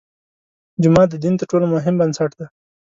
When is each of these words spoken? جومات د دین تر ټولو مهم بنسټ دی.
جومات 0.81 1.07
د 1.11 1.15
دین 1.23 1.33
تر 1.39 1.45
ټولو 1.51 1.65
مهم 1.75 1.95
بنسټ 2.01 2.31
دی. 2.39 2.45